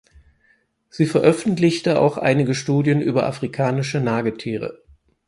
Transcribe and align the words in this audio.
Sie 0.89 1.05
veröffentlichte 1.05 1.99
auch 2.01 2.17
einige 2.17 2.55
Studien 2.55 3.01
über 3.01 3.27
afrikanische 3.27 3.99
Nagetiere. 3.99 4.81